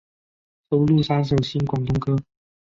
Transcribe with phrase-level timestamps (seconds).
[0.71, 2.17] 收录三首新广东歌。